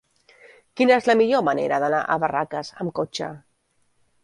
Quina 0.79 0.95
és 1.01 1.09
la 1.09 1.15
millor 1.19 1.43
manera 1.51 1.79
d'anar 1.85 2.01
a 2.05 2.17
Barraques 2.25 2.73
amb 2.85 2.95
cotxe? 3.03 3.31